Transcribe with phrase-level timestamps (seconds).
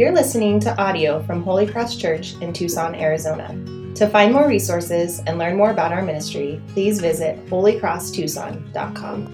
[0.00, 3.48] You're listening to audio from Holy Cross Church in Tucson, Arizona.
[3.96, 9.26] To find more resources and learn more about our ministry, please visit holycrosstucson.com.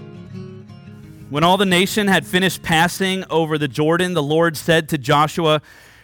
[1.29, 5.61] When all the nation had finished passing over the Jordan, the Lord said to Joshua,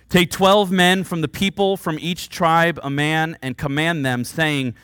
[0.08, 4.76] Take 12 men from the people, from each tribe, a man, and command them, saying,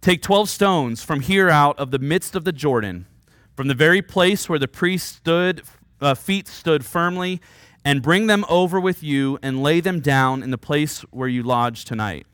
[0.00, 3.06] Take 12 stones from here out of the midst of the Jordan,
[3.54, 5.62] from the very place where the priest stood,
[6.00, 7.40] uh, feet stood firmly,
[7.84, 11.42] and bring them over with you and lay them down in the place where you
[11.42, 12.26] lodge tonight.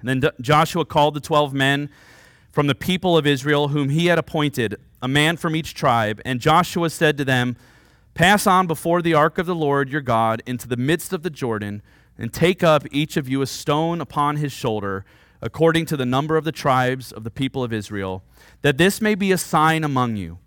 [0.00, 1.90] And then D- Joshua called the 12 men
[2.50, 6.20] from the people of Israel, whom he had appointed, a man from each tribe.
[6.24, 7.56] And Joshua said to them,
[8.14, 11.30] Pass on before the ark of the Lord your God into the midst of the
[11.30, 11.80] Jordan,
[12.18, 15.04] and take up each of you a stone upon his shoulder,
[15.40, 18.22] according to the number of the tribes of the people of Israel,
[18.62, 20.38] that this may be a sign among you.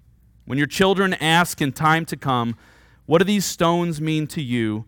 [0.46, 2.58] When your children ask in time to come,
[3.06, 4.86] What do these stones mean to you?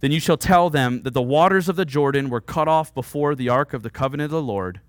[0.00, 3.34] Then you shall tell them that the waters of the Jordan were cut off before
[3.34, 4.80] the ark of the covenant of the Lord.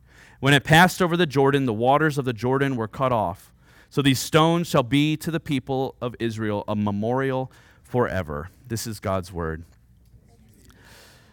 [0.42, 3.54] When it passed over the Jordan, the waters of the Jordan were cut off.
[3.90, 8.50] So these stones shall be to the people of Israel a memorial forever.
[8.68, 9.64] This is God's word.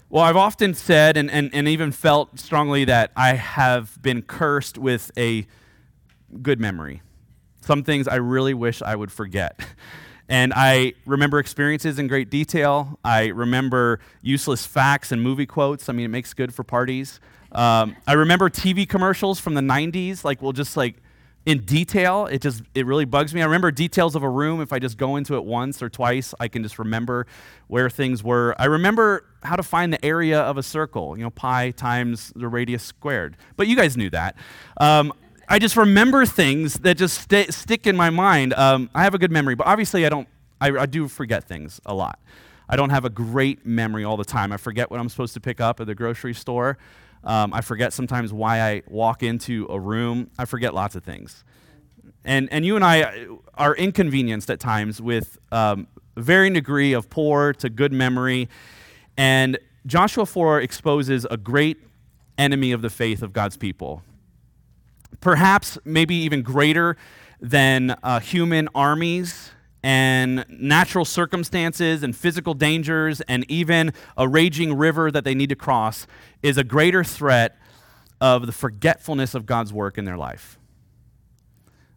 [0.09, 4.79] Well, I've often said and, and, and even felt strongly that I have been cursed
[4.79, 5.47] with a
[6.41, 7.03] good memory.
[7.63, 9.59] Some things I really wish I would forget.
[10.33, 12.99] And I remember experiences in great detail.
[13.05, 15.91] I remember useless facts and movie quotes.
[15.91, 17.21] I mean, it makes good for parties.
[17.53, 20.95] Um, I remember TV commercials from the 90s, like, we'll just like
[21.45, 22.25] in detail.
[22.25, 23.43] It just, it really bugs me.
[23.43, 24.63] I remember details of a room.
[24.63, 27.27] If I just go into it once or twice, I can just remember
[27.67, 28.55] where things were.
[28.59, 32.49] I remember how to find the area of a circle, you know, pi times the
[32.49, 33.37] radius squared.
[33.57, 34.37] But you guys knew that.
[34.81, 35.13] Um,
[35.49, 38.55] I just remember things that just st- stick in my mind.
[38.55, 40.29] Um, I have a good memory, but obviously I don't.
[40.61, 42.21] I, I, do forget things a lot.
[42.69, 44.53] I don't have a great memory all the time.
[44.53, 46.79] I forget what I'm supposed to pick up at the grocery store.
[47.25, 50.31] Um, I forget sometimes why I walk into a room.
[50.39, 51.43] I forget lots of things.
[52.25, 57.53] And, and you and I are inconvenienced at times with um, varying degree of poor
[57.55, 58.49] to good memory.
[59.17, 61.79] And Joshua 4 exposes a great
[62.39, 64.05] enemy of the faith of God's people
[65.21, 66.97] perhaps maybe even greater
[67.41, 69.51] than uh, human armies
[69.83, 75.57] and natural circumstances and physical dangers and even a raging river that they need to
[75.57, 76.07] cross
[76.43, 77.59] is a greater threat
[78.21, 80.59] of the forgetfulness of God's work in their life.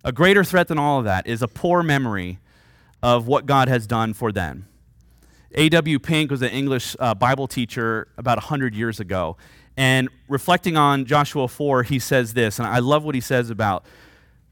[0.03, 2.39] A greater threat than all of that is a poor memory
[3.03, 4.67] of what God has done for them.
[5.53, 5.99] A.W.
[5.99, 9.37] Pink was an English uh, Bible teacher about 100 years ago,
[9.77, 13.85] and reflecting on Joshua 4, he says this, and I love what he says about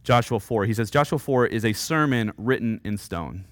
[0.03, 0.65] Joshua 4.
[0.65, 3.45] He says, Joshua 4 is a sermon written in stone.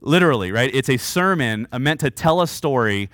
[0.00, 0.70] Literally, right?
[0.72, 3.10] It's a sermon uh, meant to tell a story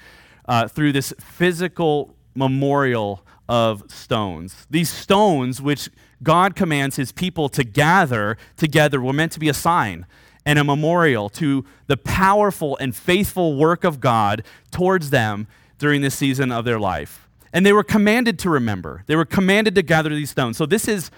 [0.47, 4.67] uh, through this physical memorial of stones.
[4.69, 5.89] These stones, which
[6.23, 10.07] God commands his people to gather together, were meant to be a sign
[10.45, 15.47] and a memorial to the powerful and faithful work of God towards them
[15.79, 17.29] during this season of their life.
[17.53, 20.57] And they were commanded to remember, they were commanded to gather these stones.
[20.57, 21.11] So, this is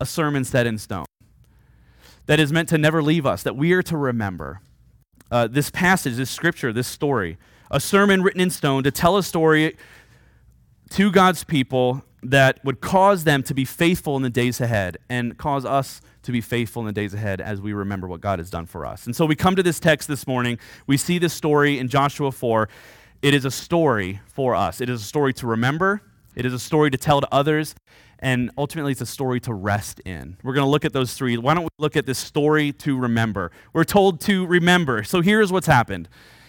[0.00, 1.06] a sermon set in stone
[2.26, 4.60] that is meant to never leave us, that we are to remember.
[5.30, 7.38] Uh, this passage, this scripture, this story,
[7.70, 9.76] a sermon written in stone to tell a story
[10.90, 15.36] to God's people that would cause them to be faithful in the days ahead and
[15.36, 18.48] cause us to be faithful in the days ahead as we remember what God has
[18.48, 19.06] done for us.
[19.06, 20.58] And so we come to this text this morning.
[20.86, 22.68] We see this story in Joshua 4,
[23.24, 24.82] it is a story for us.
[24.82, 26.02] It is a story to remember,
[26.36, 27.74] it is a story to tell to others,
[28.18, 30.36] and ultimately it's a story to rest in.
[30.42, 31.38] We're going to look at those three.
[31.38, 33.50] Why don't we look at this story to remember?
[33.72, 35.04] We're told to remember.
[35.04, 36.06] So here's what's happened.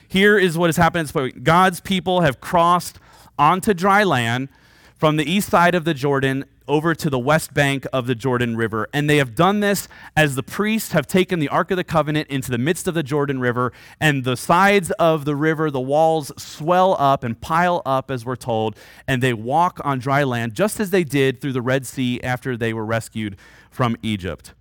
[0.10, 1.10] Here is what has happened.
[1.46, 3.00] God's people have crossed
[3.40, 4.50] onto dry land
[4.96, 8.56] from the east side of the Jordan over to the west bank of the Jordan
[8.56, 8.88] River.
[8.94, 12.30] And they have done this as the priests have taken the Ark of the Covenant
[12.30, 16.32] into the midst of the Jordan River, and the sides of the river, the walls
[16.38, 18.76] swell up and pile up, as we're told,
[19.08, 22.58] and they walk on dry land, just as they did through the Red Sea after
[22.58, 23.38] they were rescued
[23.70, 24.54] from Egypt.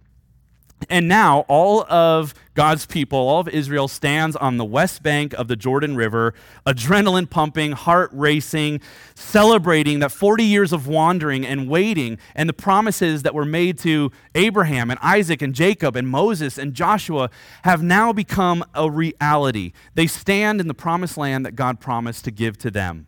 [0.89, 5.49] And now all of God's people, all of Israel, stands on the west bank of
[5.49, 6.35] the Jordan River,
[6.67, 8.81] adrenaline pumping, heart racing,
[9.15, 14.13] celebrating that 40 years of wandering and waiting and the promises that were made to
[14.35, 17.31] Abraham and Isaac and Jacob and Moses and Joshua
[17.63, 19.73] have now become a reality.
[19.95, 23.07] They stand in the promised land that God promised to give to them.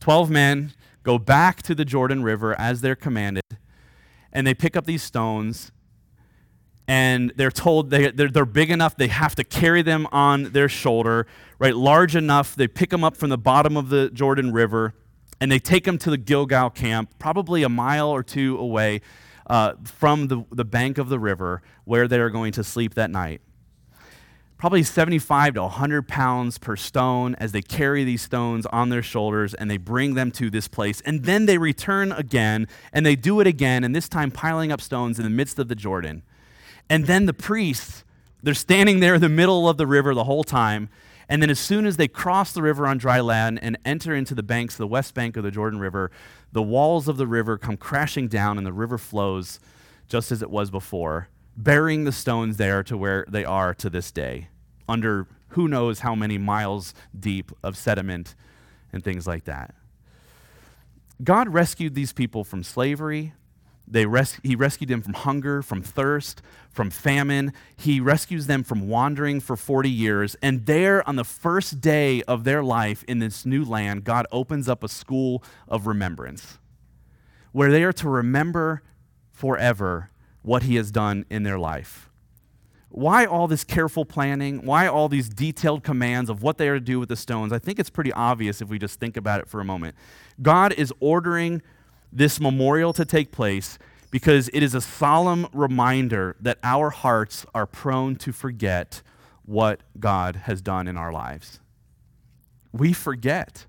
[0.00, 0.72] Twelve men
[1.02, 3.42] go back to the Jordan River as they're commanded,
[4.32, 5.72] and they pick up these stones
[6.88, 10.68] and they're told they, they're, they're big enough they have to carry them on their
[10.68, 11.26] shoulder
[11.58, 14.94] right large enough they pick them up from the bottom of the jordan river
[15.40, 19.00] and they take them to the gilgal camp probably a mile or two away
[19.48, 23.40] uh, from the, the bank of the river where they're going to sleep that night
[24.58, 29.54] probably 75 to 100 pounds per stone as they carry these stones on their shoulders
[29.54, 31.00] and they bring them to this place.
[31.02, 34.80] And then they return again and they do it again, and this time piling up
[34.80, 36.22] stones in the midst of the Jordan.
[36.88, 38.04] And then the priests,
[38.42, 40.88] they're standing there in the middle of the river the whole time.
[41.28, 44.34] And then, as soon as they cross the river on dry land and enter into
[44.34, 46.12] the banks, the west bank of the Jordan River,
[46.52, 49.58] the walls of the river come crashing down and the river flows
[50.08, 54.12] just as it was before, burying the stones there to where they are to this
[54.12, 54.48] day,
[54.88, 58.36] under who knows how many miles deep of sediment
[58.92, 59.74] and things like that.
[61.24, 63.32] God rescued these people from slavery,
[63.88, 67.52] they res- he rescued them from hunger, from thirst, from famine.
[67.76, 70.36] He rescues them from wandering for 40 years.
[70.42, 74.68] And there, on the first day of their life in this new land, God opens
[74.68, 76.58] up a school of remembrance
[77.52, 78.82] where they are to remember
[79.32, 80.10] forever
[80.42, 82.10] what He has done in their life.
[82.88, 84.64] Why all this careful planning?
[84.64, 87.52] Why all these detailed commands of what they are to do with the stones?
[87.52, 89.94] I think it's pretty obvious if we just think about it for a moment.
[90.40, 91.62] God is ordering
[92.16, 93.78] this memorial to take place
[94.10, 99.02] because it is a solemn reminder that our hearts are prone to forget
[99.44, 101.60] what God has done in our lives.
[102.72, 103.66] We forget.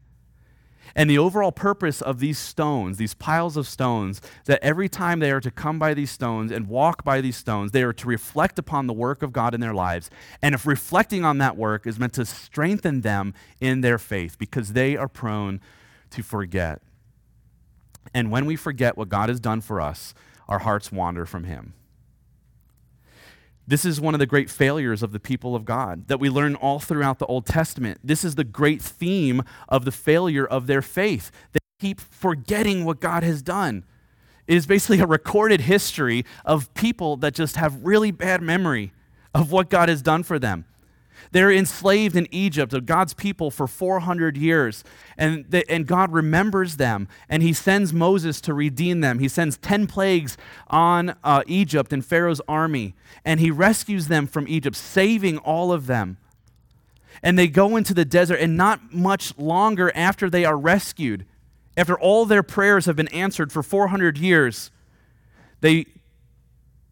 [0.96, 5.32] And the overall purpose of these stones, these piles of stones, that every time they
[5.32, 8.58] are to come by these stones and walk by these stones, they are to reflect
[8.58, 10.10] upon the work of God in their lives.
[10.42, 14.74] And if reflecting on that work is meant to strengthen them in their faith, because
[14.74, 15.60] they are prone
[16.12, 16.82] to forget.
[18.18, 20.16] And when we forget what God has done for us,
[20.48, 21.76] our hearts wander from Him.
[23.68, 26.56] This is one of the great failures of the people of God that we learn
[26.56, 28.00] all throughout the Old Testament.
[28.04, 31.30] This is the great theme of the failure of their faith.
[31.52, 33.84] They keep forgetting what God has done.
[34.48, 38.94] It is basically a recorded history of people that just have really bad memory
[39.32, 40.66] of what God has done for them.
[41.32, 44.84] They're enslaved in Egypt of God's people for 400 years.
[45.18, 49.20] And, they, and God remembers them, and He sends Moses to redeem them.
[49.20, 50.38] He sends 10 plagues
[50.68, 52.96] on uh, Egypt and Pharaoh's army,
[53.26, 56.18] and He rescues them from Egypt, saving all of them.
[57.24, 61.26] And they go into the desert, and not much longer after they are rescued,
[61.76, 64.72] after all their prayers have been answered for 400 years,
[65.62, 65.86] they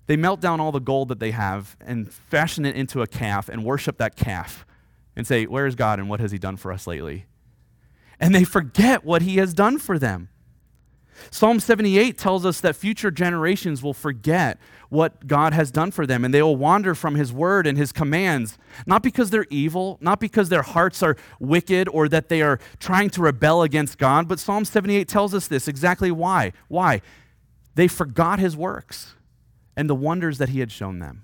[0.08, 3.50] they melt down all the gold that they have and fashion it into a calf
[3.50, 4.66] and worship that calf
[5.16, 7.26] and say, Where is God and what has He done for us lately?
[8.20, 10.30] And they forget what He has done for them.
[11.32, 14.60] Psalm 78 tells us that future generations will forget
[14.90, 17.92] what God has done for them and they will wander from His word and His
[17.92, 22.60] commands, not because they're evil, not because their hearts are wicked or that they are
[22.80, 26.52] trying to rebel against God, but Psalm 78 tells us this exactly why.
[26.68, 27.02] Why?
[27.76, 29.15] They forgot His works
[29.76, 31.24] and the wonders that he had shown them.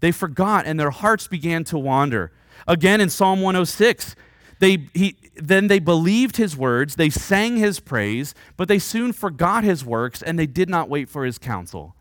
[0.00, 2.32] They forgot and their hearts began to wander.
[2.66, 4.16] Again in Psalm 106,
[4.58, 9.64] they, he, then they believed his words, they sang his praise, but they soon forgot
[9.64, 11.94] his works and they did not wait for his counsel.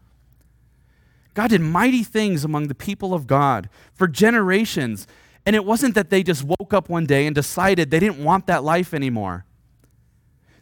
[1.33, 5.07] God did mighty things among the people of God for generations.
[5.45, 8.47] And it wasn't that they just woke up one day and decided they didn't want
[8.47, 9.45] that life anymore.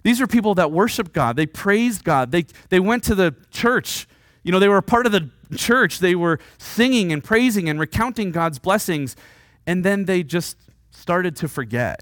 [0.03, 1.35] These are people that worship God.
[1.35, 2.31] They praised God.
[2.31, 4.07] They, they went to the church
[4.47, 5.99] you know, they were a part of the church.
[5.99, 9.17] They were singing and praising and recounting God's blessings.
[9.65, 10.55] And then they just
[10.89, 12.01] started to forget.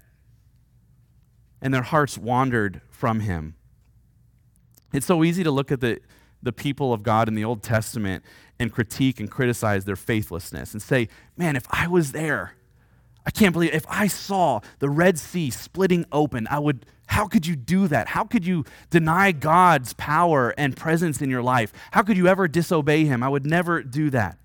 [1.60, 3.56] And their hearts wandered from Him.
[4.92, 6.00] It's so easy to look at the,
[6.40, 8.22] the people of God in the Old Testament
[8.60, 12.54] and critique and criticize their faithlessness and say, man, if I was there,
[13.26, 17.46] I can't believe if I saw the Red Sea splitting open, I would how could
[17.46, 18.08] you do that?
[18.08, 21.72] How could you deny God's power and presence in your life?
[21.92, 23.22] How could you ever disobey him?
[23.22, 24.38] I would never do that.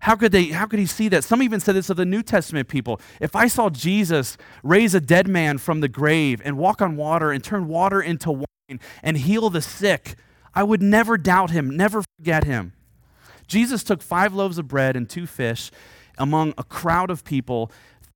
[0.00, 1.24] How could they how could he see that?
[1.24, 3.00] Some even said this of the New Testament people.
[3.20, 7.30] If I saw Jesus raise a dead man from the grave and walk on water
[7.30, 10.16] and turn water into wine and heal the sick,
[10.54, 12.72] I would never doubt him, never forget him.
[13.46, 15.70] Jesus took 5 loaves of bread and 2 fish
[16.18, 17.70] among a crowd of people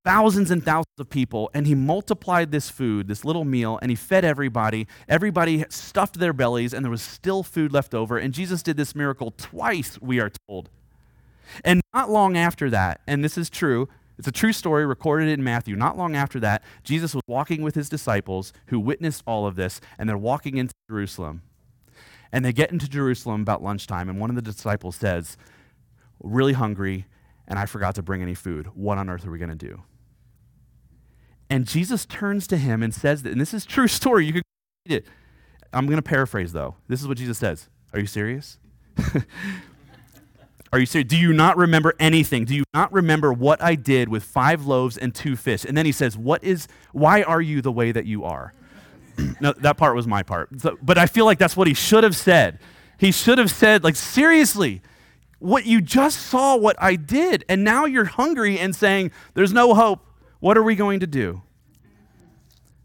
[0.05, 3.95] thousands and thousands of people, and he multiplied this food, this little meal, and he
[3.95, 4.87] fed everybody.
[5.07, 8.17] Everybody stuffed their bellies, and there was still food left over.
[8.17, 10.71] And Jesus did this miracle twice, we are told.
[11.63, 13.89] And not long after that, and this is true,
[14.19, 15.77] it's a true story recorded in Matthew.
[15.77, 19.81] Not long after that, Jesus was walking with his disciples who witnessed all of this,
[19.99, 21.43] and they're walking into Jerusalem.
[22.33, 25.37] And they get into Jerusalem about lunchtime, and one of the disciples says,
[26.21, 27.07] Really hungry,
[27.49, 28.69] and I forgot to bring any food.
[28.75, 29.83] What on earth are we going to do?
[31.51, 34.27] And Jesus turns to him and says that, and this is true story.
[34.27, 34.43] You can
[34.87, 35.07] read it.
[35.73, 36.77] I'm going to paraphrase though.
[36.87, 37.69] This is what Jesus says.
[37.93, 38.59] Are you serious?
[40.73, 41.09] Are you serious?
[41.09, 42.45] Do you not remember anything?
[42.45, 45.65] Do you not remember what I did with five loaves and two fish?
[45.65, 46.69] And then he says, "What is?
[46.93, 48.53] Why are you the way that you are?"
[49.41, 50.61] no, that part was my part.
[50.61, 52.59] So, but I feel like that's what he should have said.
[52.99, 54.83] He should have said, like, seriously,
[55.39, 59.75] what you just saw what I did, and now you're hungry and saying, There's no
[59.75, 60.01] hope.
[60.41, 61.43] What are we going to do?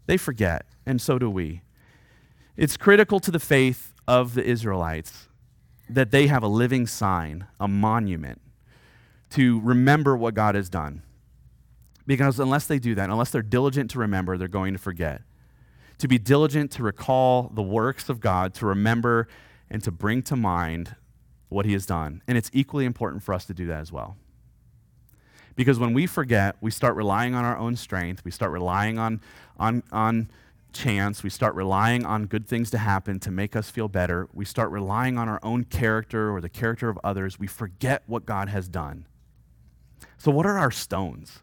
[0.06, 1.62] They forget, and so do we.
[2.56, 5.28] It's critical to the faith of the Israelites
[5.88, 8.40] that they have a living sign, a monument,
[9.30, 11.02] to remember what God has done.
[12.06, 15.22] Because unless they do that, unless they're diligent to remember, they're going to forget.
[15.98, 19.26] To be diligent to recall the works of God, to remember
[19.70, 20.94] and to bring to mind
[21.54, 22.22] what He has done.
[22.26, 24.16] And it's equally important for us to do that as well.
[25.56, 29.20] Because when we forget, we start relying on our own strength, we start relying on,
[29.58, 30.28] on, on
[30.72, 34.44] chance, we start relying on good things to happen to make us feel better, we
[34.44, 38.48] start relying on our own character or the character of others, we forget what God
[38.48, 39.06] has done.
[40.18, 41.40] So, what are our stones?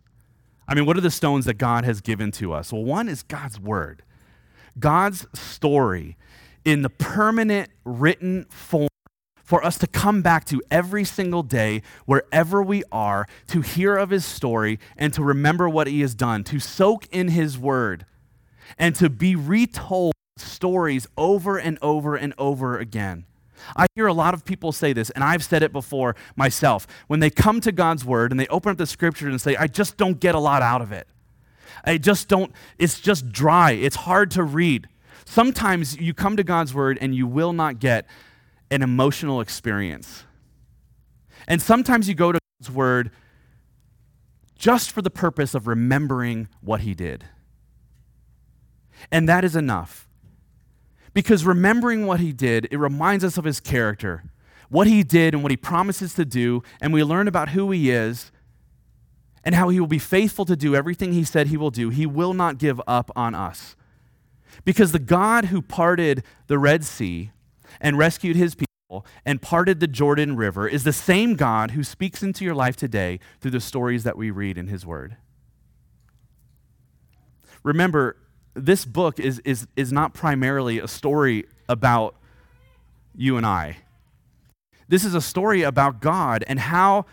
[0.68, 2.72] I mean, what are the stones that God has given to us?
[2.72, 4.04] Well, one is God's Word,
[4.78, 6.18] God's story
[6.66, 8.91] in the permanent written form
[9.52, 14.10] for us to come back to every single day, wherever we are, to hear of
[14.10, 18.06] his story and to remember what he has done, to soak in his word,
[18.80, 23.26] and to be retold stories over and over and over again.
[23.76, 26.88] I hear a lot of people say this, and I've said it before myself.
[27.08, 29.68] When they come to God's word and they open up the scripture and say, I
[29.68, 31.10] just don't get a lot out of it.
[31.84, 33.72] I just don't, it's just dry.
[33.72, 34.88] It's hard to read.
[35.26, 38.08] Sometimes you come to God's word and you will not get
[38.72, 40.24] an emotional experience.
[41.48, 43.12] And sometimes you go to God's word
[44.58, 47.26] just for the purpose of remembering what he did.
[49.12, 50.08] And that is enough.
[51.14, 54.24] Because remembering what he did, it reminds us of his character,
[54.70, 57.92] what he did and what he promises to do, and we learn about who he
[57.92, 58.32] is
[59.44, 61.90] and how he will be faithful to do everything he said he will do.
[61.90, 63.76] He will not give up on us.
[64.64, 67.32] Because the God who parted the Red Sea
[67.80, 72.22] and rescued his people and parted the Jordan River is the same God who speaks
[72.22, 75.18] into your life today through the stories that we read in his word.
[77.64, 78.18] Remember,
[78.54, 82.16] this book is, is, is not primarily a story about
[83.16, 83.78] you and I.
[84.88, 87.06] This is a story about God and how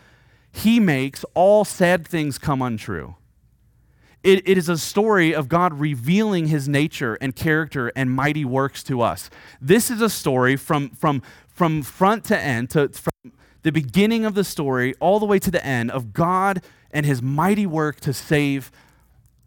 [0.51, 3.15] he makes all sad things come untrue.
[4.21, 8.83] It, it is a story of God revealing his nature and character and mighty works
[8.83, 9.29] to us.
[9.61, 13.31] This is a story from, from, from front to end, to, from
[13.63, 16.61] the beginning of the story all the way to the end of God
[16.91, 18.71] and his mighty work to save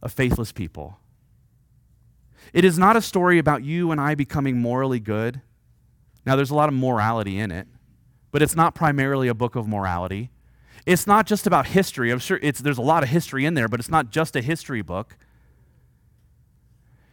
[0.02, 0.98] a faithless people.
[2.52, 5.40] It is not a story about you and I becoming morally good.
[6.24, 7.66] Now, there's a lot of morality in it,
[8.30, 10.30] but it's not primarily a book of morality.
[10.84, 12.10] It's not just about history.
[12.10, 14.82] I'm sure there's a lot of history in there, but it's not just a history
[14.82, 15.16] book.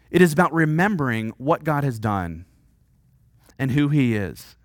[0.09, 2.45] It is about remembering what God has done
[3.59, 4.55] and who He is.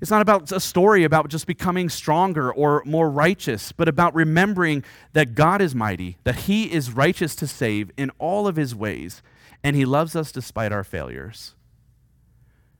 [0.00, 4.84] It's not about a story about just becoming stronger or more righteous, but about remembering
[5.14, 9.22] that God is mighty, that He is righteous to save in all of His ways,
[9.62, 11.54] and He loves us despite our failures.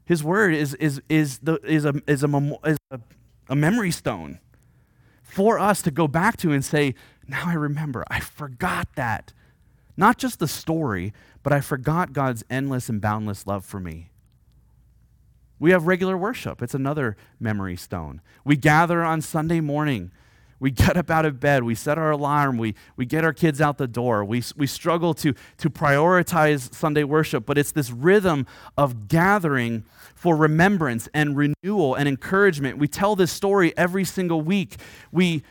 [0.04, 3.00] His word is, is, is, the, is, a, is, a, is a,
[3.48, 4.38] a memory stone
[5.34, 6.94] for us to go back to and say,
[7.26, 9.32] now I remember, I forgot that.
[9.96, 11.12] Not just the story,
[11.42, 14.10] but I forgot God's endless and boundless love for me.
[15.58, 16.62] We have regular worship.
[16.62, 18.20] It's another memory stone.
[18.44, 20.12] We gather on Sunday morning.
[20.64, 21.62] We get up out of bed.
[21.62, 22.56] We set our alarm.
[22.56, 24.24] We, we get our kids out the door.
[24.24, 28.46] We, we struggle to, to prioritize Sunday worship, but it's this rhythm
[28.78, 32.78] of gathering for remembrance and renewal and encouragement.
[32.78, 34.76] We tell this story every single week.
[35.12, 35.42] We,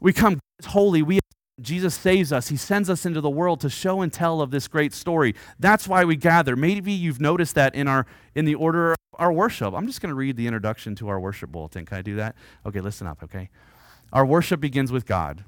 [0.00, 1.00] we come holy.
[1.00, 1.20] We
[1.60, 2.48] Jesus saves us.
[2.48, 5.36] He sends us into the world to show and tell of this great story.
[5.60, 6.56] That's why we gather.
[6.56, 8.04] Maybe you've noticed that in our
[8.34, 9.74] in the order of our worship.
[9.74, 11.86] I'm just going to read the introduction to our worship bulletin.
[11.86, 12.34] Can I do that?
[12.66, 13.48] Okay, listen up, okay?
[14.12, 15.44] Our worship begins with God.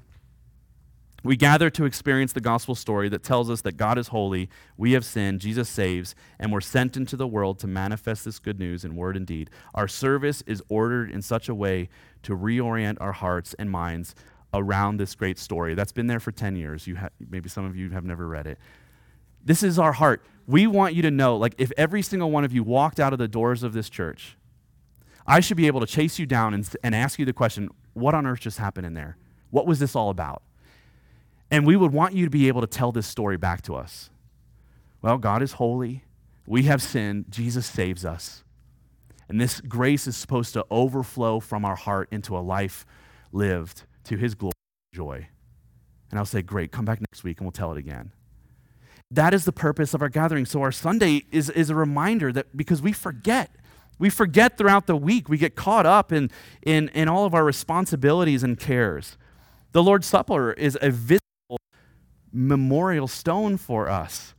[1.23, 4.93] We gather to experience the gospel story that tells us that God is holy, we
[4.93, 8.85] have sinned, Jesus saves, and we're sent into the world to manifest this good news
[8.85, 9.49] in word and deed.
[9.73, 11.89] Our service is ordered in such a way
[12.23, 14.15] to reorient our hearts and minds
[14.53, 15.75] around this great story.
[15.75, 16.87] That's been there for 10 years.
[16.87, 18.57] You ha- maybe some of you have never read it.
[19.43, 20.23] This is our heart.
[20.47, 23.19] We want you to know, like, if every single one of you walked out of
[23.19, 24.37] the doors of this church,
[25.29, 28.15] I should be able to chase you down and, and ask you the question what
[28.15, 29.15] on earth just happened in there?
[29.51, 30.41] What was this all about?
[31.51, 34.09] And we would want you to be able to tell this story back to us.
[35.03, 36.03] Well, God is holy.
[36.47, 37.25] We have sinned.
[37.29, 38.43] Jesus saves us.
[39.27, 42.85] And this grace is supposed to overflow from our heart into a life
[43.31, 44.53] lived to his glory
[44.91, 45.27] and joy.
[46.09, 48.11] And I'll say, Great, come back next week and we'll tell it again.
[49.11, 50.47] That is the purpose of our gathering.
[50.47, 53.51] So our Sunday is, is a reminder that because we forget.
[53.99, 55.27] We forget throughout the week.
[55.27, 56.31] We get caught up in,
[56.63, 59.17] in, in all of our responsibilities and cares.
[59.73, 61.19] The Lord's Supper is a visible
[62.31, 64.33] memorial stone for us.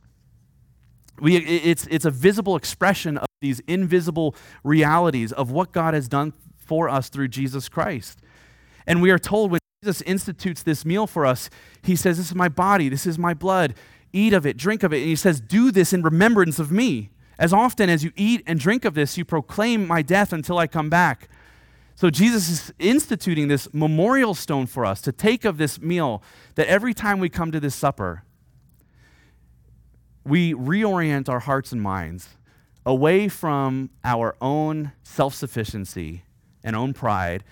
[1.19, 6.33] We, it's, it's a visible expression of these invisible realities of what God has done
[6.57, 8.19] for us through Jesus Christ.
[8.87, 11.49] And we are told when Jesus institutes this meal for us,
[11.83, 13.75] he says, This is my body, this is my blood.
[14.13, 14.97] Eat of it, drink of it.
[14.97, 17.11] And he says, Do this in remembrance of me.
[17.41, 20.67] As often as you eat and drink of this, you proclaim my death until I
[20.67, 21.27] come back.
[21.95, 26.21] So Jesus is instituting this memorial stone for us to take of this meal
[26.53, 28.25] that every time we come to this supper,
[30.23, 32.29] we reorient our hearts and minds
[32.85, 36.23] away from our own self sufficiency
[36.63, 37.43] and own pride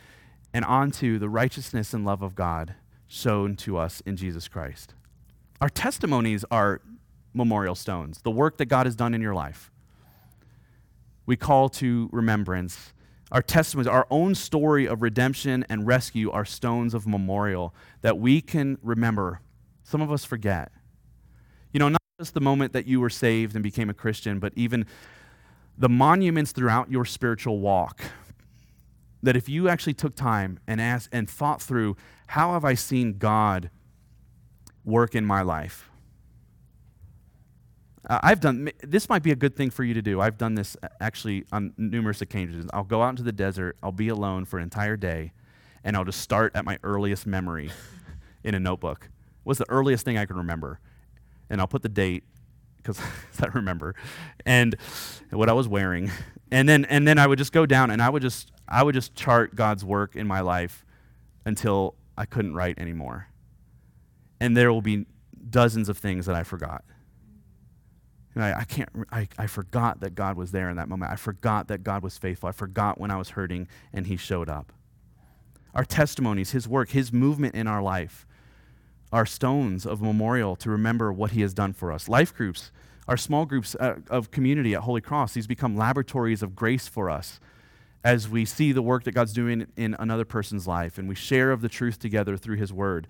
[0.54, 2.76] and onto the righteousness and love of God
[3.08, 4.94] shown to us in Jesus Christ.
[5.60, 6.80] Our testimonies are
[7.34, 9.72] memorial stones, the work that God has done in your life.
[11.30, 12.92] We call to remembrance.
[13.32, 18.42] Our testimonies, our own story of redemption and rescue are stones of memorial that we
[18.42, 19.40] can remember.
[19.84, 20.72] Some of us forget.
[21.72, 24.54] You know, not just the moment that you were saved and became a Christian, but
[24.56, 24.88] even
[25.78, 28.02] the monuments throughout your spiritual walk
[29.22, 31.96] that if you actually took time and asked and thought through
[32.26, 33.70] how have I seen God
[34.84, 35.89] work in my life?
[38.08, 40.22] Uh, I've done this might be a good thing for you to do.
[40.22, 42.70] I've done this actually on numerous occasions.
[42.74, 45.34] I'll go out into the desert, I'll be alone for an entire day,
[45.84, 47.72] and I'll just start at my earliest memory
[48.44, 49.10] in a notebook.
[49.44, 50.80] What's the earliest thing I can remember?
[51.50, 52.24] And I'll put the date
[52.78, 53.00] because
[53.42, 53.96] I remember,
[54.46, 54.76] and
[55.32, 56.12] what I was wearing,
[56.52, 58.96] and then and then I would just go down and I would just I would
[58.96, 60.86] just chart God's work in my life
[61.46, 63.28] until I couldn't write anymore.
[64.40, 65.06] And there will be
[65.50, 66.84] dozens of things that I forgot.
[68.36, 71.12] And I, I can't, I, I forgot that God was there in that moment.
[71.12, 72.50] I forgot that God was faithful.
[72.50, 74.72] I forgot when I was hurting and He showed up.
[75.74, 78.26] Our testimonies, His work, His movement in our life
[79.12, 82.08] are stones of memorial to remember what He has done for us.
[82.08, 82.72] Life groups,
[83.08, 87.10] our small groups uh, of community at Holy Cross, these become laboratories of grace for
[87.10, 87.40] us
[88.04, 91.52] as we see the work that God's doing in another person's life and we share
[91.52, 93.08] of the truth together through His Word,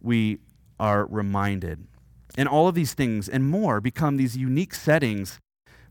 [0.00, 0.38] we
[0.80, 1.86] are reminded.
[2.36, 5.38] And all of these things and more become these unique settings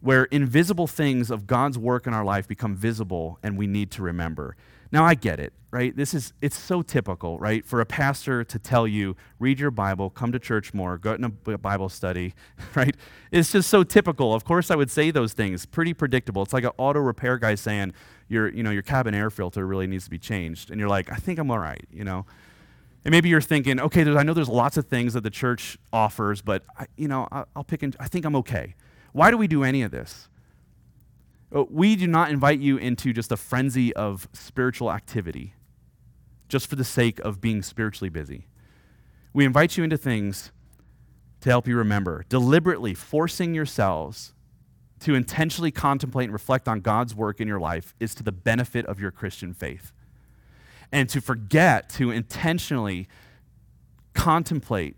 [0.02, 4.02] where invisible things of God's work in our life become visible and we need to
[4.02, 4.58] remember.
[4.92, 5.96] Now I get it, right?
[5.96, 7.66] This is it's so typical, right?
[7.66, 11.24] For a pastor to tell you, read your Bible, come to church more, go in
[11.24, 12.36] a Bible study,
[12.76, 12.96] right?
[13.32, 14.36] It's just so typical.
[14.36, 15.66] Of course I would say those things.
[15.66, 16.44] Pretty predictable.
[16.44, 17.94] It's like an auto repair guy saying,
[18.28, 20.70] your, you know, your cabin air filter really needs to be changed.
[20.70, 22.26] And you're like, I think I'm all right, you know?
[23.06, 26.42] And maybe you're thinking, okay, I know there's lots of things that the church offers,
[26.42, 28.76] but, I, you know, I, I'll pick and I think I'm okay.
[29.12, 30.30] Why do we do any of this?
[31.54, 35.54] Uh, we do not invite you into just a frenzy of spiritual activity
[36.48, 38.48] just for the sake of being spiritually busy.
[39.34, 40.52] We invite you into things
[41.42, 44.34] to help you remember, deliberately forcing yourselves
[45.02, 48.86] to intentionally contemplate and reflect on God's work in your life is to the benefit
[48.86, 49.92] of your Christian faith.
[50.94, 53.10] And to forget to intentionally
[54.14, 54.96] contemplate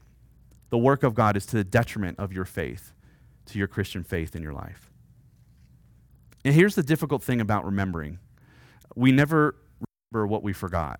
[0.69, 2.91] the work of God is to the detriment of your faith,
[3.47, 4.91] to your Christian faith in your life.
[6.43, 8.19] And here's the difficult thing about remembering
[8.95, 9.55] we never
[10.11, 10.99] remember what we forgot.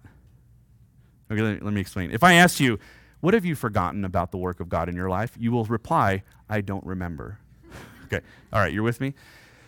[1.31, 2.11] Okay, let, let me explain.
[2.11, 2.79] If I asked you,
[3.21, 5.35] what have you forgotten about the work of God in your life?
[5.37, 7.39] You will reply, I don't remember.
[8.05, 9.13] okay, all right, you're with me?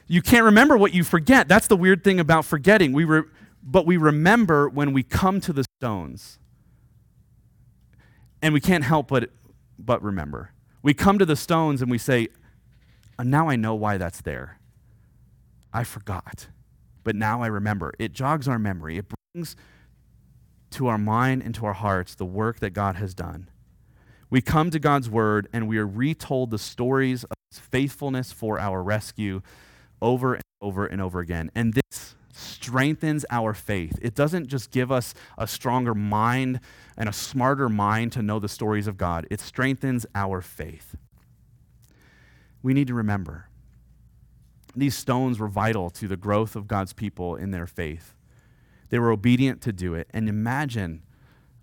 [0.07, 1.47] You can't remember what you forget.
[1.47, 2.93] That's the weird thing about forgetting.
[2.93, 3.23] We re-
[3.63, 6.39] but we remember when we come to the stones.
[8.41, 9.31] And we can't help but,
[9.79, 10.51] but remember.
[10.83, 12.29] We come to the stones and we say,
[13.19, 14.59] uh, now I know why that's there.
[15.73, 16.47] I forgot,
[17.03, 17.93] but now I remember.
[17.99, 19.55] It jogs our memory, it brings
[20.71, 23.49] to our mind and to our hearts the work that God has done.
[24.29, 28.59] We come to God's word and we are retold the stories of his faithfulness for
[28.59, 29.41] our rescue
[30.01, 31.49] over and over and over again.
[31.55, 33.97] And this strengthens our faith.
[34.01, 36.59] It doesn't just give us a stronger mind
[36.95, 40.95] and a smarter mind to know the stories of God, it strengthens our faith.
[42.63, 43.49] we need to remember.
[44.75, 48.13] These stones were vital to the growth of God's people in their faith.
[48.89, 50.07] They were obedient to do it.
[50.11, 51.03] And imagine,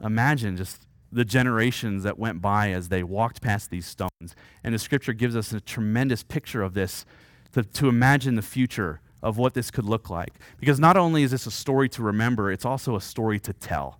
[0.03, 4.35] imagine just the generations that went by as they walked past these stones.
[4.65, 7.05] And the scripture gives us a tremendous picture of this
[7.53, 10.35] to, to imagine the future of what this could look like.
[10.61, 13.99] Because not only is this a story to remember, it's also a story to tell.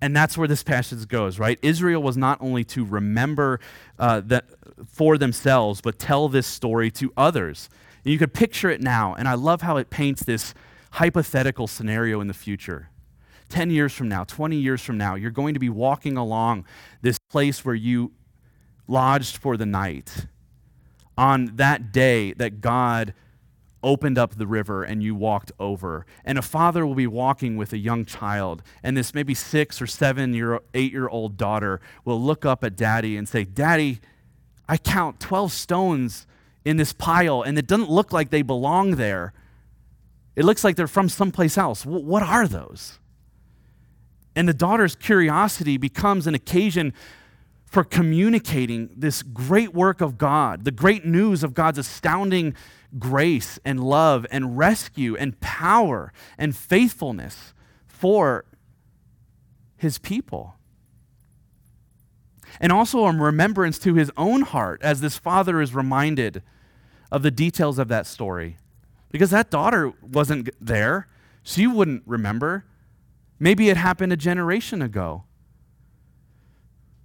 [0.00, 1.58] And that's where this passage goes, right?
[1.60, 3.60] Israel was not only to remember
[3.98, 4.46] uh, that
[4.86, 7.68] for themselves, but tell this story to others.
[8.04, 10.54] And you could picture it now, and I love how it paints this
[10.92, 12.88] hypothetical scenario in the future.
[13.50, 16.64] 10 years from now, 20 years from now, you're going to be walking along
[17.02, 18.12] this place where you
[18.86, 20.26] lodged for the night
[21.18, 23.12] on that day that God
[23.82, 26.06] opened up the river and you walked over.
[26.24, 29.86] And a father will be walking with a young child, and this maybe six or
[29.86, 34.00] seven year, eight year old daughter will look up at daddy and say, Daddy,
[34.68, 36.26] I count 12 stones
[36.64, 39.32] in this pile, and it doesn't look like they belong there.
[40.36, 41.84] It looks like they're from someplace else.
[41.84, 42.98] What are those?
[44.36, 46.92] And the daughter's curiosity becomes an occasion
[47.66, 52.54] for communicating this great work of God, the great news of God's astounding
[52.98, 57.54] grace and love and rescue and power and faithfulness
[57.86, 58.44] for
[59.76, 60.56] his people.
[62.60, 66.42] And also a remembrance to his own heart as this father is reminded
[67.12, 68.56] of the details of that story.
[69.10, 71.08] Because that daughter wasn't there,
[71.42, 72.64] she wouldn't remember.
[73.38, 75.24] Maybe it happened a generation ago.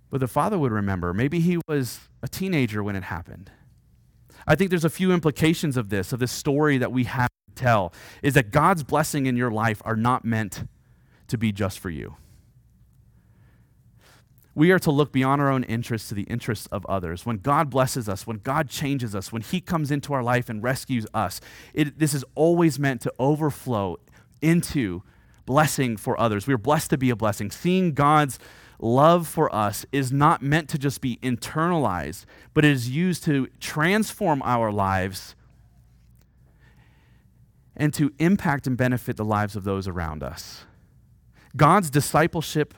[0.09, 1.13] But the father would remember.
[1.13, 3.51] Maybe he was a teenager when it happened.
[4.47, 7.55] I think there's a few implications of this, of this story that we have to
[7.55, 10.65] tell, is that God's blessing in your life are not meant
[11.27, 12.15] to be just for you.
[14.53, 17.25] We are to look beyond our own interests to the interests of others.
[17.25, 20.63] When God blesses us, when God changes us, when He comes into our life and
[20.63, 21.41] rescues us,
[21.73, 23.97] it, this is always meant to overflow
[24.41, 25.03] into
[25.45, 26.47] blessing for others.
[26.47, 27.51] We are blessed to be a blessing.
[27.51, 28.39] Seeing God's
[28.79, 33.47] love for us is not meant to just be internalized, but it is used to
[33.59, 35.35] transform our lives
[37.75, 40.65] and to impact and benefit the lives of those around us.
[41.55, 42.73] God's discipleship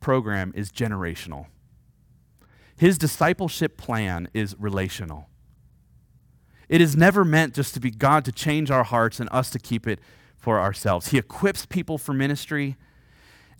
[0.00, 1.46] program is generational.
[2.76, 5.28] His discipleship plan is relational.
[6.68, 9.58] It is never meant just to be God to change our hearts and us to
[9.58, 9.98] keep it
[10.36, 11.08] for ourselves.
[11.08, 12.76] He equips people for ministry,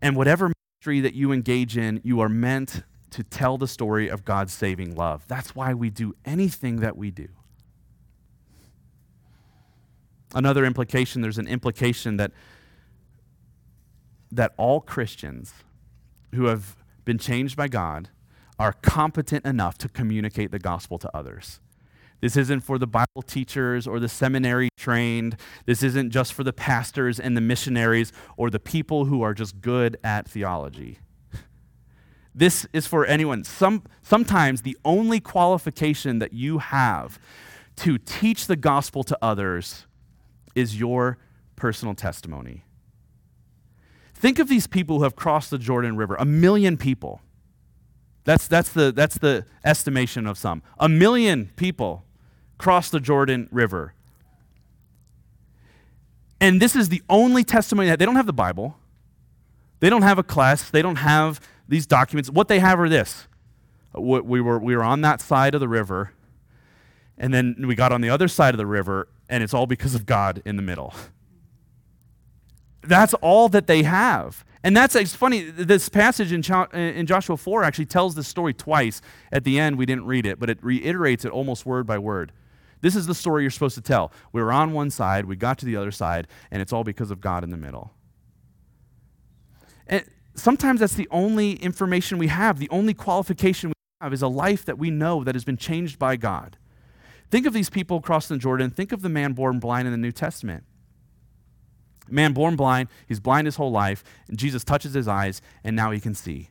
[0.00, 4.52] and whatever that you engage in, you are meant to tell the story of God's
[4.52, 5.24] saving love.
[5.28, 7.28] That's why we do anything that we do.
[10.34, 12.32] Another implication there's an implication that,
[14.32, 15.52] that all Christians
[16.34, 18.08] who have been changed by God
[18.58, 21.60] are competent enough to communicate the gospel to others.
[22.20, 25.36] This isn't for the Bible teachers or the seminary trained.
[25.66, 29.60] This isn't just for the pastors and the missionaries or the people who are just
[29.60, 30.98] good at theology.
[32.34, 33.44] This is for anyone.
[33.44, 37.18] Some, sometimes the only qualification that you have
[37.76, 39.86] to teach the gospel to others
[40.54, 41.18] is your
[41.56, 42.64] personal testimony.
[44.14, 47.22] Think of these people who have crossed the Jordan River, a million people.
[48.24, 50.62] That's, that's, the, that's the estimation of some.
[50.78, 52.04] A million people
[52.60, 53.94] crossed the Jordan River.
[56.42, 58.76] And this is the only testimony that they don't have the Bible,
[59.80, 62.30] they don't have a class, they don't have these documents.
[62.30, 63.26] What they have are this.
[63.98, 66.12] We were, we were on that side of the river,
[67.16, 69.94] and then we got on the other side of the river, and it's all because
[69.94, 70.92] of God in the middle.
[72.82, 74.44] That's all that they have.
[74.62, 75.44] And that's it's funny.
[75.44, 76.42] This passage in,
[76.74, 79.00] in Joshua 4 actually tells this story twice.
[79.32, 82.32] At the end, we didn't read it, but it reiterates it almost word by word.
[82.80, 84.12] This is the story you're supposed to tell.
[84.32, 87.10] We were on one side, we got to the other side, and it's all because
[87.10, 87.92] of God in the middle.
[89.86, 94.28] And sometimes that's the only information we have, the only qualification we have is a
[94.28, 96.56] life that we know that has been changed by God.
[97.30, 98.70] Think of these people crossing the Jordan.
[98.70, 100.64] Think of the man born blind in the New Testament
[102.10, 105.90] man born blind, he's blind his whole life, and Jesus touches his eyes, and now
[105.90, 106.50] he can see.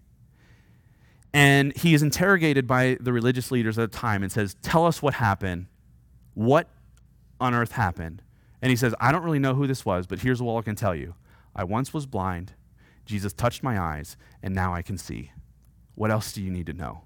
[1.33, 5.01] And he is interrogated by the religious leaders at the time and says, Tell us
[5.01, 5.67] what happened.
[6.39, 6.69] What
[7.41, 8.21] on earth happened?
[8.61, 10.73] And he says, I don't really know who this was, but here's all I can
[10.73, 11.15] tell you.
[11.53, 12.53] I once was blind,
[13.05, 15.33] Jesus touched my eyes, and now I can see.
[15.95, 17.01] What else do you need to know?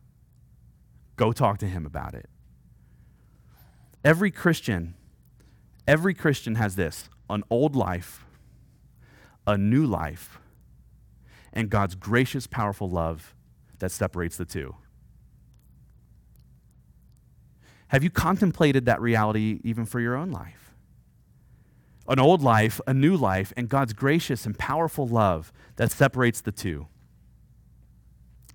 [1.15, 2.30] Go talk to him about it.
[4.06, 4.93] Every Christian,
[5.88, 8.24] every Christian has this an old life
[9.48, 10.38] a new life,
[11.52, 13.34] and God's gracious, powerful love
[13.80, 14.76] that separates the two.
[17.94, 20.74] Have you contemplated that reality even for your own life?
[22.08, 26.52] An old life, a new life, and God's gracious and powerful love that separates the
[26.52, 26.88] two.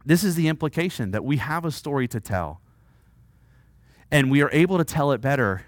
[0.05, 2.61] This is the implication that we have a story to tell.
[4.11, 5.63] And we are able to tell it better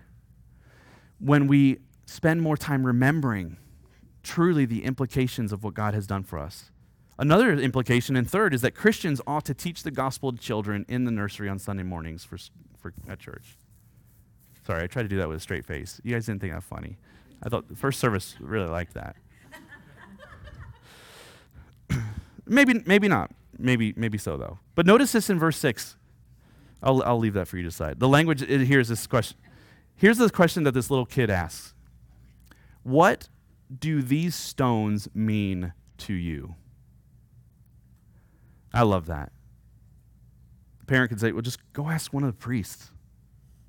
[1.21, 3.57] when we spend more time remembering
[4.25, 6.73] truly the implications of what God has done for us.
[7.21, 11.05] Another implication, and third, is that Christians ought to teach the gospel to children in
[11.05, 12.39] the nursery on Sunday mornings for,
[12.77, 13.59] for, at church.
[14.71, 16.01] Sorry, I tried to do that with a straight face.
[16.05, 16.97] You guys didn't think that funny.
[17.43, 19.17] I thought the first service really liked that.
[22.47, 23.33] maybe, maybe not.
[23.59, 24.61] Maybe, maybe so though.
[24.77, 25.97] But notice this in verse six.
[26.85, 27.99] I'll, I'll leave that for you to decide.
[27.99, 29.37] The language here is this question.
[29.97, 31.75] Here's the question that this little kid asks.
[32.85, 33.29] What
[33.77, 36.55] do these stones mean to you?
[38.73, 39.33] I love that.
[40.79, 42.93] The parent could say, well, just go ask one of the priests.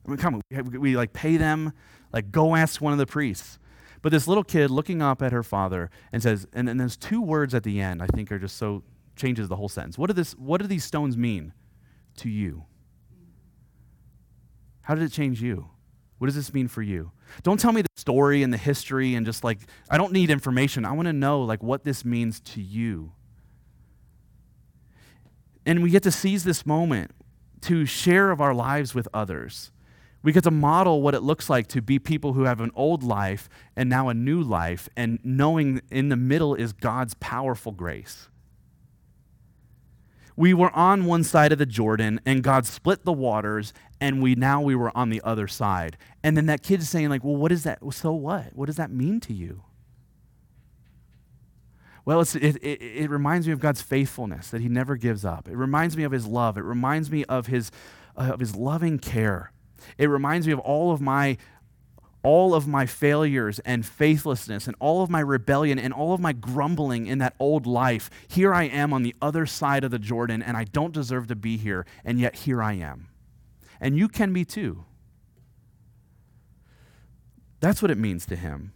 [0.06, 1.74] I mean, come on, we, we like pay them,
[2.12, 3.60] like go ask one of the priests.
[4.02, 7.22] But this little kid looking up at her father and says, and then there's two
[7.22, 8.84] words at the end I think are just so
[9.16, 9.98] changes the whole sentence.
[9.98, 11.54] What do this what do these stones mean
[12.18, 12.66] to you?
[14.82, 15.70] How did it change you?
[16.18, 17.12] What does this mean for you?
[17.44, 19.60] Don't tell me the story and the history and just like
[19.90, 20.86] I don't need information.
[20.86, 23.12] I want to know like what this means to you.
[25.66, 27.12] And we get to seize this moment
[27.62, 29.72] to share of our lives with others.
[30.24, 33.04] We get to model what it looks like to be people who have an old
[33.04, 38.30] life and now a new life, and knowing in the middle is God's powerful grace.
[40.36, 44.36] We were on one side of the Jordan, and God split the waters, and we
[44.36, 45.98] now we were on the other side.
[46.24, 47.80] And then that kid's saying, like, well, what is that?
[47.92, 48.56] So what?
[48.56, 49.64] What does that mean to you?
[52.06, 55.48] Well, it, it, it reminds me of God's faithfulness, that He never gives up.
[55.48, 56.58] It reminds me of His love.
[56.58, 57.72] It reminds me of His,
[58.16, 59.52] uh, of his loving care.
[59.98, 61.38] It reminds me of all of my
[62.24, 66.34] all of my failures and faithlessness and all of my rebellion and all of my
[66.34, 68.10] grumbling in that old life.
[68.28, 71.36] Here I am on the other side of the Jordan, and I don't deserve to
[71.36, 73.08] be here, and yet here I am.
[73.80, 74.86] And you can be too.
[77.60, 78.74] That's what it means to him.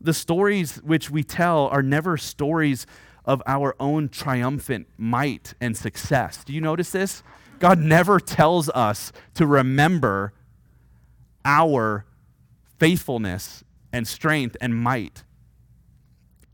[0.00, 2.86] The stories which we tell are never stories
[3.24, 6.44] of our own triumphant might and success.
[6.44, 7.22] Do you notice this?
[7.58, 10.32] God never tells us to remember
[11.44, 12.04] our
[12.78, 15.24] faithfulness and strength and might.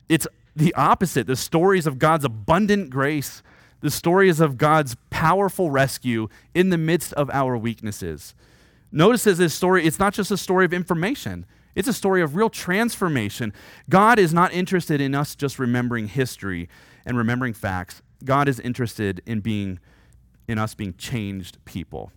[0.09, 1.27] It's the opposite.
[1.27, 3.43] The stories of God's abundant grace,
[3.81, 8.35] the stories of God's powerful rescue in the midst of our weaknesses.
[8.93, 11.47] Notice as this story, it's not just a story of information.
[11.75, 13.53] It's a story of real transformation.
[13.89, 16.69] God is not interested in us just remembering history
[17.05, 18.03] and remembering facts.
[18.25, 19.81] God is interested in being
[20.47, 22.13] in us being changed people.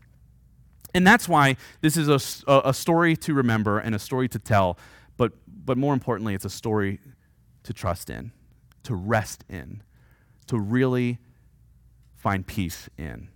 [0.93, 4.77] And that's why this is a, a story to remember and a story to tell,
[5.17, 6.99] but, but more importantly, it's a story
[7.63, 8.31] to trust in,
[8.83, 9.83] to rest in,
[10.47, 11.19] to really
[12.15, 13.29] find peace in.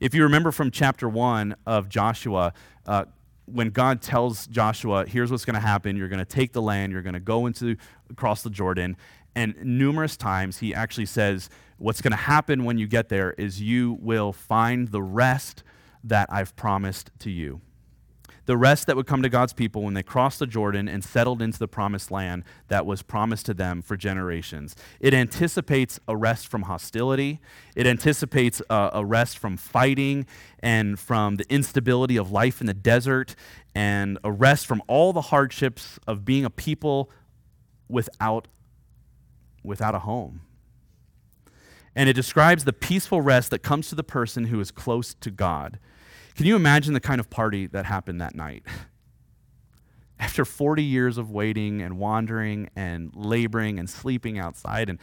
[0.00, 2.52] If you remember from chapter one of Joshua,
[2.86, 3.06] uh,
[3.46, 6.92] when God tells Joshua, here's what's going to happen, you're going to take the land,
[6.92, 7.76] you're going to go into
[8.10, 8.96] across the Jordan,
[9.34, 13.60] and numerous times he actually says, what's going to happen when you get there is
[13.60, 15.62] you will find the rest
[16.04, 17.60] that I've promised to you.
[18.48, 21.42] The rest that would come to God's people when they crossed the Jordan and settled
[21.42, 24.74] into the promised land that was promised to them for generations.
[25.00, 27.40] It anticipates a rest from hostility.
[27.76, 30.24] It anticipates a, rest from fighting
[30.60, 33.36] and from the instability of life in the desert
[33.74, 37.10] and a rest from all the hardships of being a people
[37.86, 38.48] without,
[39.62, 40.40] without a home.
[41.98, 45.32] And it describes the peaceful rest that comes to the person who is close to
[45.32, 45.80] God.
[46.36, 48.62] Can you imagine the kind of party that happened that night?
[50.20, 55.00] After 40 years of waiting and wandering and laboring and sleeping outside, and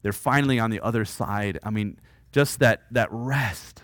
[0.00, 1.58] they're finally on the other side.
[1.62, 2.00] I mean,
[2.32, 3.82] just that, that rest.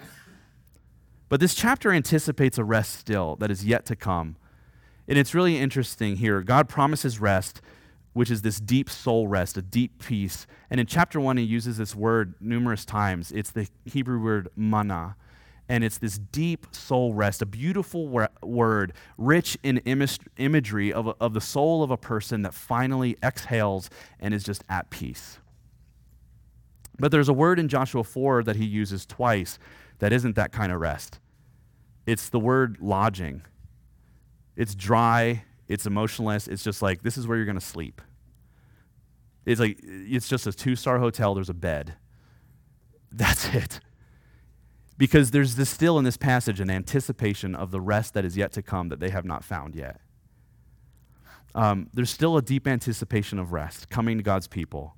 [1.28, 4.36] But this chapter anticipates a rest still that is yet to come.
[5.06, 6.40] And it's really interesting here.
[6.40, 7.60] God promises rest,
[8.14, 10.46] which is this deep soul rest, a deep peace.
[10.70, 13.30] And in chapter one, he uses this word numerous times.
[13.32, 15.16] It's the Hebrew word mana.
[15.68, 18.08] And it's this deep soul rest, a beautiful
[18.42, 24.34] word, rich in imagery of, of the soul of a person that finally exhales and
[24.34, 25.38] is just at peace.
[26.98, 29.58] But there's a word in Joshua 4 that he uses twice
[29.98, 31.18] that isn't that kind of rest.
[32.06, 33.42] It's the word lodging.
[34.56, 36.48] It's dry, it's emotionless.
[36.48, 38.02] It's just like, this is where you're going to sleep.
[39.46, 41.94] It's like, it's just a two star hotel, there's a bed.
[43.12, 43.80] That's it.
[44.96, 48.52] Because there's this still in this passage an anticipation of the rest that is yet
[48.52, 50.00] to come that they have not found yet.
[51.54, 54.96] Um, there's still a deep anticipation of rest coming to God's people.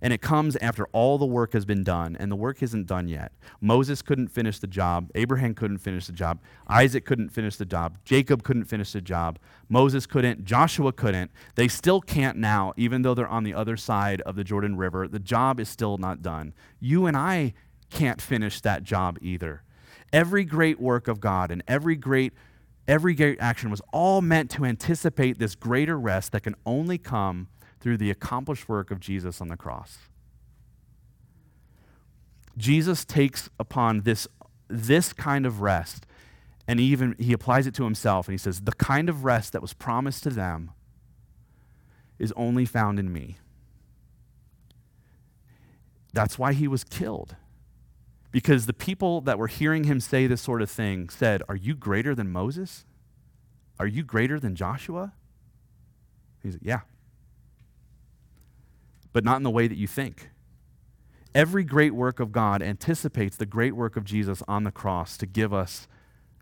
[0.00, 3.08] And it comes after all the work has been done, and the work isn't done
[3.08, 3.32] yet.
[3.60, 5.10] Moses couldn't finish the job.
[5.14, 6.40] Abraham couldn't finish the job.
[6.68, 7.98] Isaac couldn't finish the job.
[8.04, 9.38] Jacob couldn't finish the job.
[9.68, 10.44] Moses couldn't.
[10.44, 11.30] Joshua couldn't.
[11.56, 15.08] They still can't now, even though they're on the other side of the Jordan River.
[15.08, 16.54] The job is still not done.
[16.80, 17.54] You and I
[17.90, 19.62] can't finish that job either.
[20.12, 22.32] Every great work of God and every great
[22.86, 27.48] every great action was all meant to anticipate this greater rest that can only come
[27.80, 29.98] through the accomplished work of Jesus on the cross.
[32.56, 34.26] Jesus takes upon this,
[34.68, 36.06] this kind of rest
[36.68, 39.62] and even he applies it to himself and he says, The kind of rest that
[39.62, 40.70] was promised to them
[42.18, 43.38] is only found in me.
[46.12, 47.36] That's why he was killed.
[48.30, 51.74] Because the people that were hearing him say this sort of thing said, Are you
[51.74, 52.84] greater than Moses?
[53.80, 55.14] Are you greater than Joshua?
[56.42, 56.80] He said, Yeah.
[59.12, 60.30] But not in the way that you think.
[61.34, 65.26] Every great work of God anticipates the great work of Jesus on the cross to
[65.26, 65.86] give us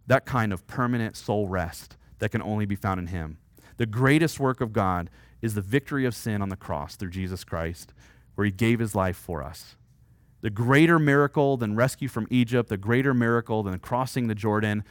[0.07, 3.39] that kind of permanent soul rest that can only be found in Him.
[3.77, 5.11] The greatest work of God
[5.43, 7.93] is the victory of sin on the cross through Jesus Christ,
[8.35, 9.77] where He gave His life for us
[10.47, 14.85] the greater miracle than rescue from Egypt, the greater miracle than crossing the Jordan,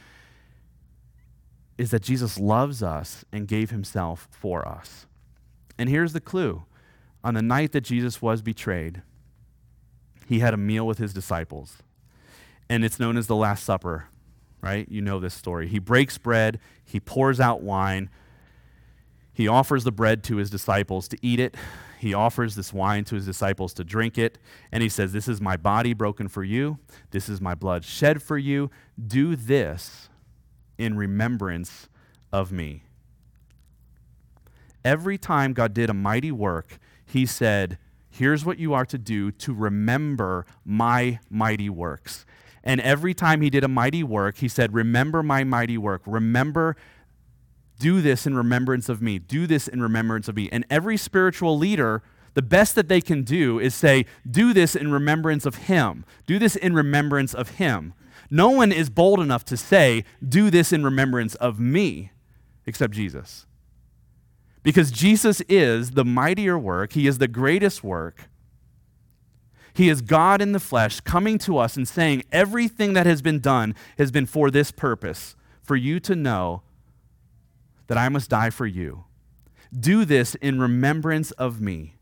[1.78, 5.06] is that Jesus loves us and gave himself for us.
[5.78, 6.64] And here's the clue
[7.26, 9.02] on the night that Jesus was betrayed,
[10.26, 11.78] he had a meal with his disciples.
[12.68, 14.08] And it's known as the Last Supper,
[14.60, 14.88] right?
[14.90, 15.68] You know this story.
[15.68, 18.10] He breaks bread, he pours out wine,
[19.32, 21.56] he offers the bread to his disciples to eat it
[21.98, 24.38] he offers this wine to his disciples to drink it,
[24.70, 26.78] and he says, This is my body broken for you,
[27.10, 28.70] this is my blood shed for you.
[29.04, 30.08] Do this
[30.78, 31.88] in remembrance
[32.32, 32.82] of me.
[34.84, 37.78] Every time God did a mighty work, he said,
[38.10, 42.24] Here's what you are to do to remember my mighty works.
[42.64, 46.02] And every time he did a mighty work, he said, Remember my mighty work.
[46.06, 46.76] Remember
[47.78, 49.18] do this in remembrance of me.
[49.18, 50.48] Do this in remembrance of me.
[50.50, 52.02] And every spiritual leader,
[52.34, 56.04] the best that they can do is say, Do this in remembrance of him.
[56.26, 57.94] Do this in remembrance of him.
[58.30, 62.12] No one is bold enough to say, Do this in remembrance of me,
[62.64, 63.46] except Jesus.
[64.66, 68.28] Because Jesus is the mightier work, He is the greatest work.
[69.72, 73.38] He is God in the flesh coming to us and saying, Everything that has been
[73.38, 76.62] done has been for this purpose, for you to know
[77.86, 79.04] that I must die for you.
[79.72, 81.94] Do this in remembrance of me.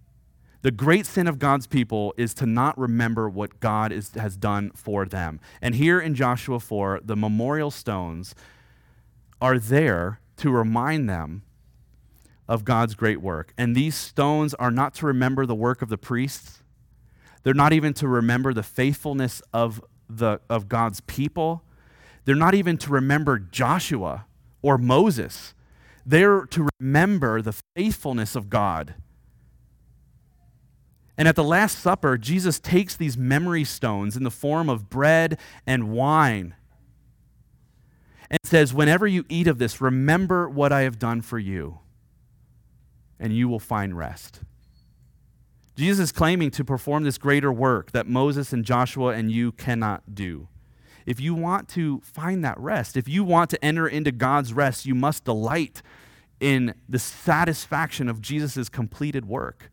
[0.62, 4.70] The great sin of God's people is to not remember what God is, has done
[4.74, 5.38] for them.
[5.60, 8.34] And here in Joshua 4, the memorial stones
[9.38, 11.42] are there to remind them
[12.48, 13.52] of God's great work.
[13.56, 16.62] And these stones are not to remember the work of the priests,
[17.42, 21.62] they're not even to remember the faithfulness of, the, of God's people,
[22.24, 24.26] they're not even to remember Joshua
[24.62, 25.54] or Moses.
[26.06, 28.94] They're to remember the faithfulness of God.
[31.16, 35.38] And at the Last Supper, Jesus takes these memory stones in the form of bread
[35.66, 36.54] and wine
[38.30, 41.78] and says, Whenever you eat of this, remember what I have done for you,
[43.18, 44.40] and you will find rest.
[45.76, 50.14] Jesus is claiming to perform this greater work that Moses and Joshua and you cannot
[50.14, 50.48] do
[51.06, 54.86] if you want to find that rest, if you want to enter into God's rest,
[54.86, 55.82] you must delight
[56.40, 59.70] in the satisfaction of Jesus' completed work.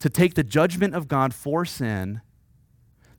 [0.00, 2.20] To take the judgment of God for sin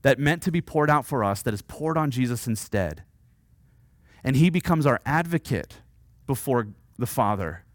[0.02, 3.04] that meant to be poured out for us, that is poured on Jesus instead.
[4.23, 5.82] And he becomes our advocate
[6.25, 7.65] before the Father.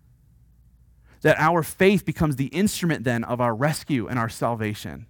[1.25, 5.07] That our faith becomes the instrument then of our rescue and our salvation.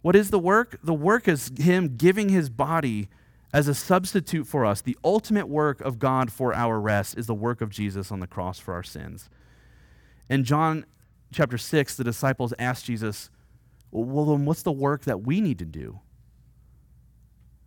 [0.00, 0.78] What is the work?
[0.82, 3.08] The work is Him giving His body
[3.52, 4.80] as a substitute for us.
[4.80, 8.26] The ultimate work of God for our rest is the work of Jesus on the
[8.26, 9.28] cross for our sins.
[10.30, 10.86] In John
[11.32, 13.28] chapter 6, the disciples asked Jesus,
[13.90, 16.00] Well, then what's the work that we need to do?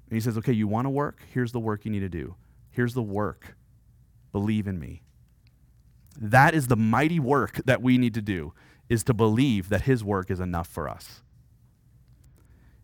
[0.09, 1.21] And he says, Okay, you want to work?
[1.31, 2.35] Here's the work you need to do.
[2.71, 3.55] Here's the work.
[4.31, 5.03] Believe in me.
[6.21, 8.53] That is the mighty work that we need to do,
[8.89, 11.21] is to believe that his work is enough for us.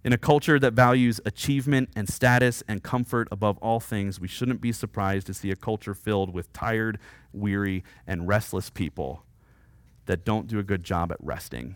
[0.06, 4.62] In a culture that values achievement and status and comfort above all things, we shouldn't
[4.62, 7.00] be surprised to see a culture filled with tired,
[7.34, 9.26] weary, and restless people
[10.06, 11.76] that don't do a good job at resting.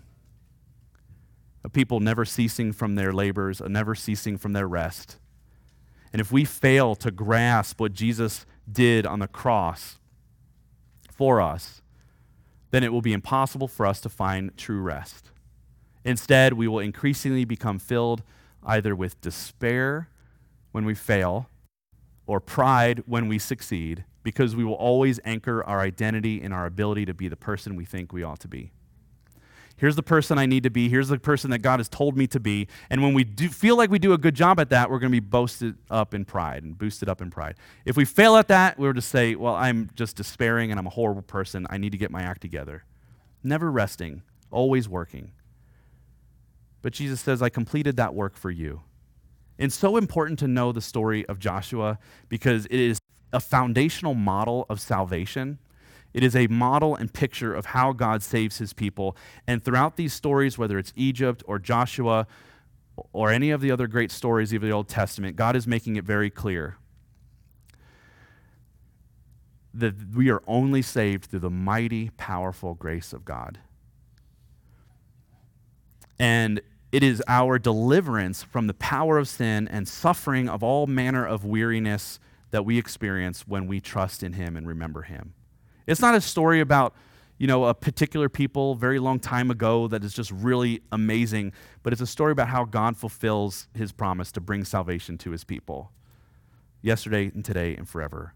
[1.63, 5.17] a people never ceasing from their labors, never ceasing from their rest.
[6.13, 9.98] And if we fail to grasp what Jesus did on the cross
[11.19, 11.81] for us,
[12.71, 15.31] then it will be impossible for us to find true rest.
[16.05, 18.23] Instead, we will increasingly become filled
[18.63, 20.07] either with despair
[20.71, 21.49] when we fail
[22.25, 27.05] or pride when we succeed because we will always anchor our identity in our ability
[27.05, 28.71] to be the person we think we ought to be.
[29.79, 30.89] Here's the person I need to be.
[30.89, 32.67] Here's the person that God has told me to be.
[32.89, 35.09] And when we do feel like we do a good job at that, we're going
[35.11, 37.55] to be boasted up in pride and boosted up in pride.
[37.85, 40.91] If we fail at that, we're to say, well, I'm just despairing and I'm a
[40.91, 41.65] horrible person.
[41.69, 42.83] I need to get my act together.
[43.41, 44.21] Never resting,
[44.51, 45.31] always working.
[46.81, 48.81] But Jesus says, I completed that work for you.
[49.57, 52.99] It's so important to know the story of Joshua because it is
[53.31, 55.57] a foundational model of salvation
[56.13, 59.15] it is a model and picture of how God saves his people.
[59.47, 62.27] And throughout these stories, whether it's Egypt or Joshua
[63.13, 66.03] or any of the other great stories of the Old Testament, God is making it
[66.03, 66.77] very clear
[69.73, 73.59] that we are only saved through the mighty, powerful grace of God.
[76.17, 76.59] And
[76.91, 81.45] it is our deliverance from the power of sin and suffering of all manner of
[81.45, 82.19] weariness
[82.51, 85.33] that we experience when we trust in Him and remember Him.
[85.89, 86.93] It's not a story about,
[87.39, 91.91] you know, a particular people very long time ago that is just really amazing, but
[91.93, 95.91] it's a story about how God fulfills his promise to bring salvation to his people.
[96.83, 98.35] Yesterday and today and forever.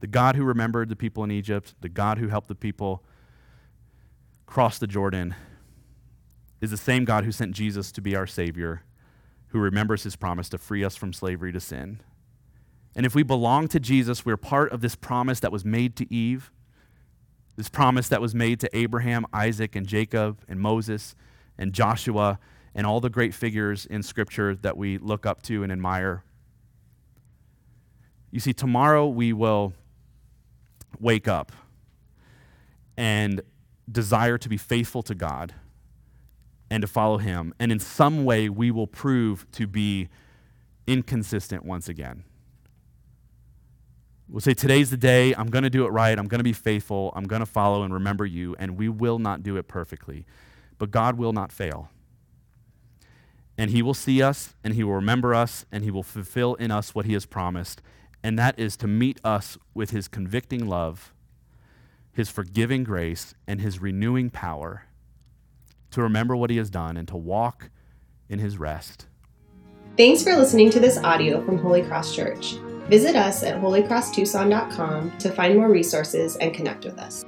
[0.00, 3.04] The God who remembered the people in Egypt, the God who helped the people
[4.46, 5.36] cross the Jordan,
[6.60, 8.82] is the same God who sent Jesus to be our Savior,
[9.48, 12.00] who remembers his promise to free us from slavery to sin.
[12.96, 16.12] And if we belong to Jesus, we're part of this promise that was made to
[16.12, 16.50] Eve
[17.58, 21.16] this promise that was made to Abraham, Isaac, and Jacob, and Moses,
[21.58, 22.38] and Joshua,
[22.72, 26.22] and all the great figures in Scripture that we look up to and admire.
[28.30, 29.72] You see, tomorrow we will
[31.00, 31.50] wake up
[32.96, 33.40] and
[33.90, 35.52] desire to be faithful to God
[36.70, 37.52] and to follow Him.
[37.58, 40.08] And in some way, we will prove to be
[40.86, 42.22] inconsistent once again.
[44.30, 45.34] We'll say, Today's the day.
[45.34, 46.18] I'm going to do it right.
[46.18, 47.12] I'm going to be faithful.
[47.16, 48.54] I'm going to follow and remember you.
[48.58, 50.26] And we will not do it perfectly.
[50.76, 51.90] But God will not fail.
[53.56, 56.70] And He will see us, and He will remember us, and He will fulfill in
[56.70, 57.82] us what He has promised.
[58.22, 61.12] And that is to meet us with His convicting love,
[62.12, 64.84] His forgiving grace, and His renewing power
[65.90, 67.70] to remember what He has done and to walk
[68.28, 69.06] in His rest.
[69.96, 72.58] Thanks for listening to this audio from Holy Cross Church.
[72.88, 77.24] Visit us at holycrosstucson.com to find more resources and connect with us.